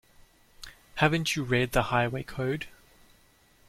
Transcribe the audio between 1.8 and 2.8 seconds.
Highway Code?